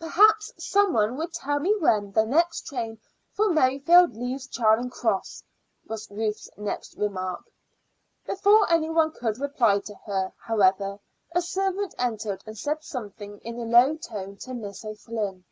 [0.00, 2.98] "Perhaps some one would tell me when the next train
[3.34, 5.44] for Merrifield leaves Charing Cross,"
[5.86, 7.44] was Ruth's next remark.
[8.26, 10.98] Before any one could reply to her, however,
[11.36, 15.44] a servant entered and said something in a low tone to Miss O'Flynn.